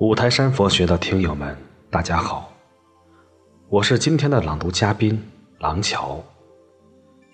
[0.00, 1.54] 五台山佛学的听友们，
[1.90, 2.50] 大家好，
[3.68, 5.22] 我是今天的朗读嘉宾
[5.58, 6.24] 廊桥。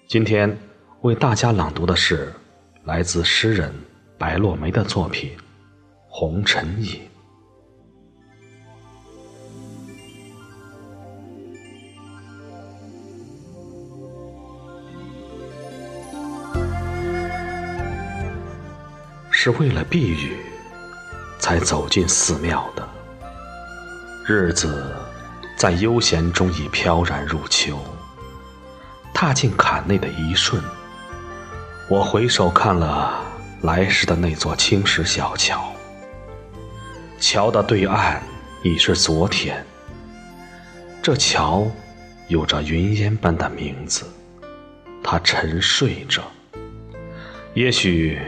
[0.09, 0.59] 今天
[1.03, 2.33] 为大家朗读的是
[2.83, 3.73] 来自诗人
[4.19, 5.31] 白落梅的作品
[6.09, 6.89] 《红尘引》。
[19.31, 20.37] 是为了避雨，
[21.47, 22.89] 才走进寺庙的。
[24.27, 24.93] 日子
[25.57, 27.79] 在悠闲中已飘然入秋。
[29.15, 30.61] 踏进坎内的一瞬，
[31.89, 33.23] 我回首看了
[33.63, 35.73] 来时的那座青石小桥。
[37.21, 38.21] 桥的对岸
[38.65, 39.65] 已是昨天。
[41.01, 41.71] 这桥
[42.27, 44.05] 有着云烟般的名字，
[45.01, 46.25] 它沉睡着。
[47.55, 48.21] 也许。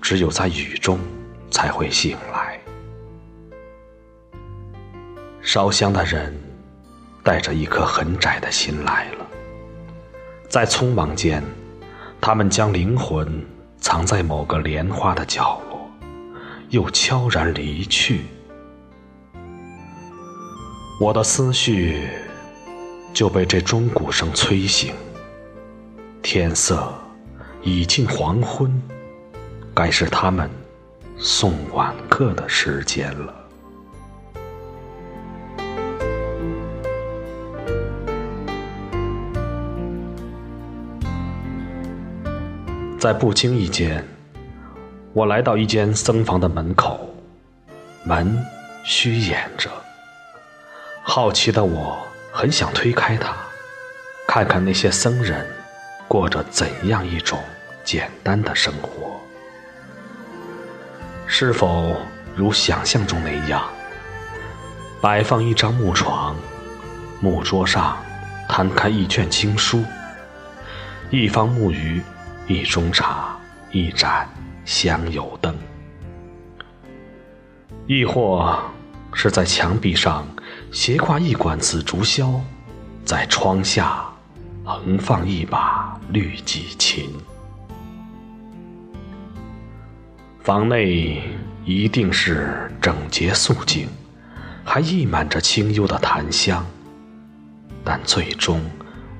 [0.00, 0.98] 只有在雨中
[1.50, 2.47] 才会醒来。
[5.50, 6.38] 烧香的人
[7.24, 9.26] 带着一颗很窄的心来了，
[10.46, 11.42] 在匆忙间，
[12.20, 13.42] 他们将灵魂
[13.78, 15.90] 藏在某个莲花的角落，
[16.68, 18.26] 又悄然离去。
[21.00, 22.06] 我的思绪
[23.14, 24.92] 就被这钟鼓声催醒。
[26.20, 26.92] 天色
[27.62, 28.70] 已近黄昏。
[29.72, 30.50] 该是他们
[31.16, 33.37] 送晚课的时间了。
[42.98, 44.04] 在不经意间，
[45.12, 47.08] 我来到一间僧房的门口，
[48.02, 48.44] 门
[48.82, 49.70] 虚掩着。
[51.04, 51.96] 好奇的我
[52.32, 53.36] 很想推开它，
[54.26, 55.46] 看看那些僧人
[56.08, 57.38] 过着怎样一种
[57.84, 59.12] 简单的生活。
[61.24, 61.94] 是否
[62.34, 63.62] 如想象中那样，
[65.00, 66.34] 摆放一张木床，
[67.20, 67.96] 木桌上
[68.48, 69.84] 摊开一卷经书，
[71.10, 72.02] 一方木鱼，
[72.48, 73.38] 一盅茶，
[73.70, 74.26] 一盏
[74.64, 75.52] 香油灯；
[77.86, 78.58] 亦或
[79.12, 80.26] 是在墙壁上
[80.72, 82.40] 斜挂一管紫竹箫，
[83.04, 84.02] 在窗下
[84.64, 87.10] 横放一把绿绮琴。
[90.40, 91.22] 房内
[91.66, 93.86] 一定是整洁肃静，
[94.64, 96.64] 还溢满着清幽的檀香。
[97.84, 98.58] 但最终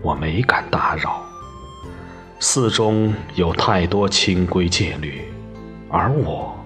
[0.00, 1.28] 我没敢打扰。
[2.41, 5.22] 寺中有太多清规戒律，
[5.88, 6.56] 而我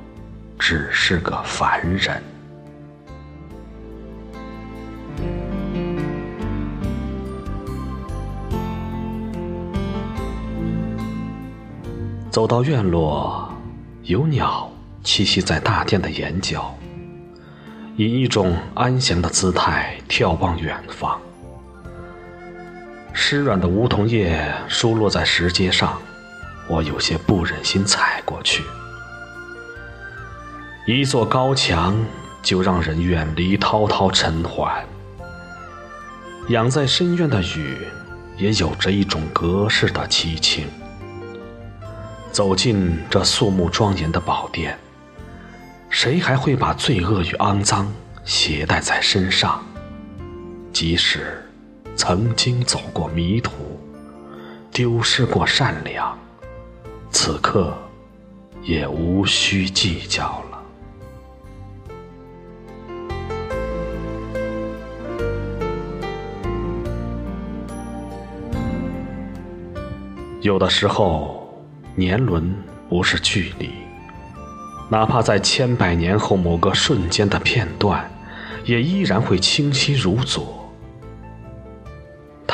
[0.58, 2.22] 只是个凡人。
[12.30, 13.48] 走到院落。
[14.04, 14.68] 有鸟
[15.04, 16.74] 栖息在大殿的檐角，
[17.96, 21.20] 以一种安详的姿态眺望远方。
[23.12, 26.00] 湿软的梧桐叶疏落在石阶上，
[26.66, 28.62] 我有些不忍心踩过去。
[30.86, 31.96] 一座高墙
[32.42, 34.68] 就让人远离滔滔尘寰。
[36.48, 37.78] 养在深院的雨，
[38.36, 40.66] 也有着一种隔世的凄清。
[42.32, 44.76] 走进这肃穆庄严的宝殿，
[45.88, 47.92] 谁还会把罪恶与肮脏
[48.24, 49.62] 携带在身上？
[50.72, 51.46] 即使
[51.96, 53.52] 曾经走过迷途，
[54.72, 56.18] 丢失过善良，
[57.10, 57.72] 此刻
[58.62, 60.62] 也无需计较了。
[70.40, 71.40] 有的时候。
[71.94, 72.54] 年轮
[72.88, 73.68] 不是距离，
[74.88, 78.10] 哪怕在千百年后某个瞬间的片段，
[78.64, 80.61] 也依然会清晰如昨。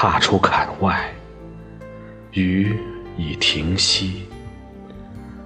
[0.00, 1.12] 踏出坎外，
[2.30, 2.78] 雨
[3.16, 4.28] 已停息。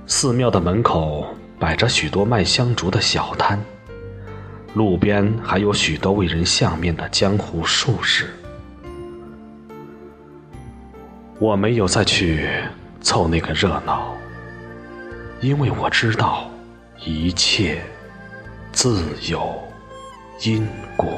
[0.07, 1.27] 寺庙的门口
[1.59, 3.59] 摆着许多卖香烛的小摊，
[4.75, 8.29] 路边还有许多为人相面的江湖术士。
[11.39, 12.47] 我没有再去。
[13.01, 14.15] 凑那个热闹，
[15.41, 16.49] 因为我知道
[17.05, 17.83] 一切
[18.71, 19.59] 自有
[20.43, 21.09] 因果。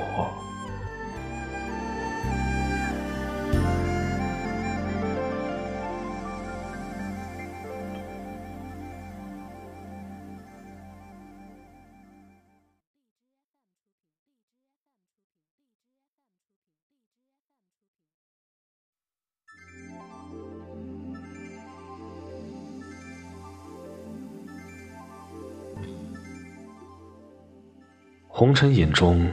[28.37, 29.31] 红尘眼中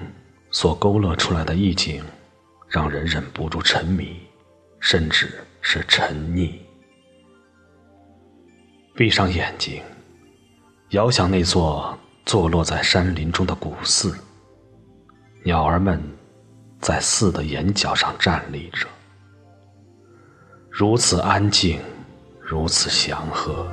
[0.52, 2.04] 所勾勒出来的意境，
[2.68, 4.16] 让人忍不住沉迷，
[4.80, 6.52] 甚至是沉溺。
[8.94, 9.82] 闭上眼睛，
[10.90, 14.16] 遥想那座坐落在山林中的古寺，
[15.44, 16.00] 鸟儿们
[16.80, 18.88] 在寺的檐角上站立着，
[20.70, 21.80] 如此安静，
[22.40, 23.66] 如此祥和，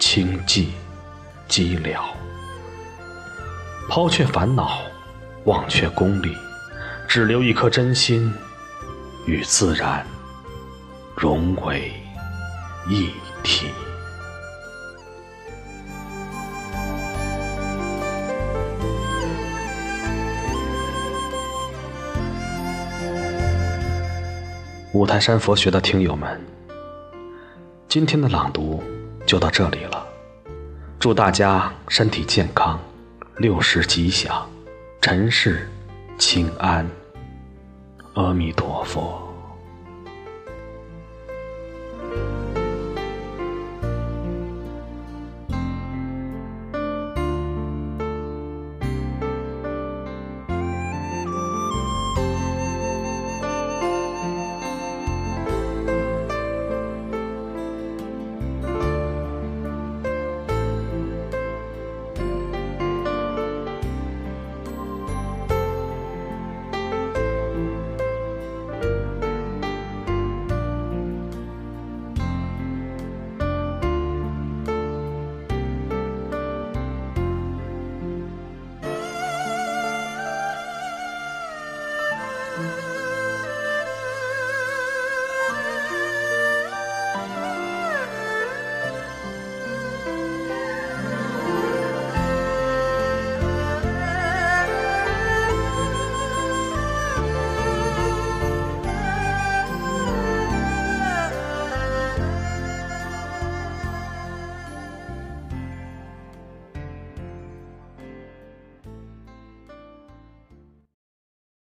[0.00, 0.70] 清寂
[1.48, 2.02] 寂寥。
[3.88, 4.78] 抛却烦恼，
[5.44, 6.36] 忘却功利，
[7.06, 8.32] 只留一颗真心，
[9.26, 10.04] 与自然
[11.16, 11.92] 融为
[12.88, 13.10] 一
[13.42, 13.68] 体。
[24.92, 26.40] 五台山佛学的听友们，
[27.88, 28.82] 今天的朗读
[29.26, 30.04] 就到这里了。
[30.98, 32.80] 祝大家身体健康，
[33.36, 34.48] 六时吉祥，
[35.00, 35.68] 尘世
[36.16, 36.88] 清安。
[38.14, 39.23] 阿弥陀佛。